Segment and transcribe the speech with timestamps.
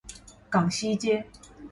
[0.49, 1.27] 港西街